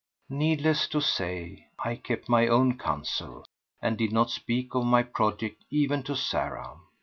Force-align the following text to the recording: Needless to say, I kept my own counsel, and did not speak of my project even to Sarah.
Needless 0.31 0.87
to 0.87 0.99
say, 0.99 1.67
I 1.77 1.95
kept 1.95 2.27
my 2.27 2.47
own 2.47 2.75
counsel, 2.79 3.45
and 3.83 3.99
did 3.99 4.11
not 4.11 4.31
speak 4.31 4.73
of 4.73 4.83
my 4.83 5.03
project 5.03 5.63
even 5.69 6.01
to 6.05 6.15
Sarah. 6.15 6.77